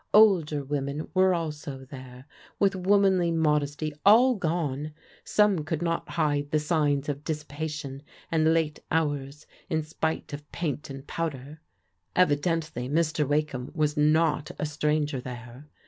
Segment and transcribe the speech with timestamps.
[0.15, 2.25] Older women were also there,
[2.57, 4.93] with womanly modesty all gone.
[5.23, 8.01] Some could not hide the signs of dissipation
[8.31, 11.61] and late hours, in spite of paint and powder.
[12.15, 13.27] Evidently Mr.
[13.27, 15.69] Wakeham was not a stranger there.